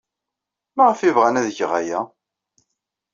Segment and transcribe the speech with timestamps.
[0.75, 1.99] Maɣef ay bɣan ad geɣ aya?